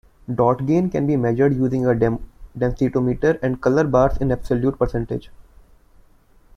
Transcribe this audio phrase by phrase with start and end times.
[0.33, 1.89] Dot gain can be measured using a
[2.57, 5.29] densitometer and color bars in absolute percentages.